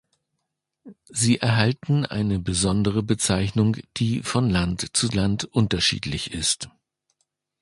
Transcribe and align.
Sie 1.11 1.37
erhalten 1.37 2.07
eine 2.07 2.39
besondere 2.39 3.03
Bezeichnung, 3.03 3.77
die 3.97 4.23
von 4.23 4.49
Land 4.49 4.97
zu 4.97 5.09
Land 5.09 5.43
unterschiedlich 5.45 6.33
ist. 6.33 6.71